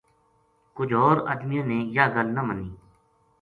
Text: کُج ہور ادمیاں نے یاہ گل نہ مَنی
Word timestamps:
کُج 0.75 0.89
ہور 0.99 1.17
ادمیاں 1.31 1.65
نے 1.69 1.77
یاہ 1.95 2.11
گل 2.15 2.27
نہ 2.35 2.41
مَنی 2.47 2.69